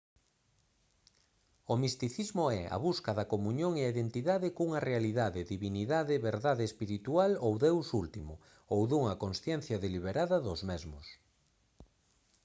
o 1.73 1.75
misticismo 1.83 2.45
é 2.61 2.63
a 2.75 2.77
busca 2.87 3.11
da 3.17 3.29
comuñón 3.33 3.73
e 3.77 3.81
da 3.85 3.93
identidade 3.95 4.55
cunha 4.57 4.85
realidade 4.89 5.47
divindade 5.53 6.23
verdade 6.29 6.63
espiritual 6.69 7.31
ou 7.47 7.53
deus 7.65 7.87
último 8.03 8.33
ou 8.73 8.81
dunha 8.91 9.19
consciencia 9.23 9.81
deliberada 9.85 10.37
dos 10.45 10.61
mesmos 10.69 11.05